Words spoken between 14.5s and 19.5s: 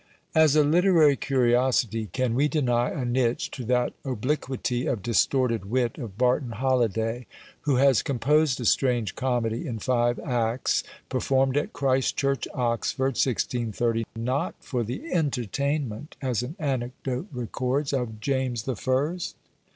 for the entertainment, as an anecdote records, of James the First?